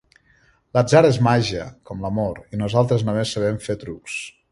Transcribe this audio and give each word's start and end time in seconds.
L'atzar 0.77 1.01
és 1.09 1.19
màgia, 1.27 1.67
com 1.89 2.01
l'amor, 2.05 2.39
i 2.57 2.61
nosaltres 2.63 3.05
només 3.11 3.35
sabem 3.37 3.61
fer 3.67 3.77
trucs. 3.85 4.17